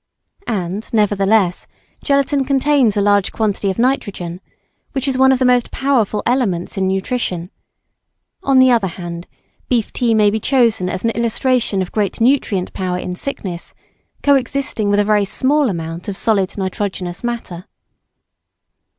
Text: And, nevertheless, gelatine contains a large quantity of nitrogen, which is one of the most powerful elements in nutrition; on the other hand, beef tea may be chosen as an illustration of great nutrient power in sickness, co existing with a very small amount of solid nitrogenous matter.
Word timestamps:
And, 0.47 0.91
nevertheless, 0.91 1.67
gelatine 2.03 2.43
contains 2.43 2.97
a 2.97 3.01
large 3.01 3.31
quantity 3.31 3.69
of 3.69 3.77
nitrogen, 3.77 4.41
which 4.93 5.07
is 5.07 5.15
one 5.15 5.31
of 5.31 5.37
the 5.37 5.45
most 5.45 5.69
powerful 5.69 6.23
elements 6.25 6.75
in 6.75 6.87
nutrition; 6.87 7.51
on 8.41 8.57
the 8.57 8.71
other 8.71 8.87
hand, 8.87 9.27
beef 9.69 9.93
tea 9.93 10.15
may 10.15 10.31
be 10.31 10.39
chosen 10.39 10.89
as 10.89 11.03
an 11.03 11.11
illustration 11.11 11.83
of 11.83 11.91
great 11.91 12.19
nutrient 12.19 12.73
power 12.73 12.97
in 12.97 13.13
sickness, 13.13 13.75
co 14.23 14.33
existing 14.33 14.89
with 14.89 14.99
a 14.99 15.05
very 15.05 15.23
small 15.23 15.69
amount 15.69 16.07
of 16.07 16.17
solid 16.17 16.57
nitrogenous 16.57 17.23
matter. 17.23 17.65